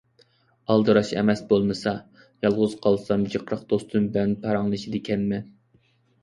ئالدىراش 0.75 1.09
ئەمەس 1.19 1.43
بولمىسا. 1.51 1.93
يالغۇز 2.45 2.73
قالسام 2.87 3.27
جىقراق 3.35 3.67
دوستۇم 3.75 4.09
بىلەن 4.17 4.35
پاراڭلىشىدىكەنمەن. 4.47 5.47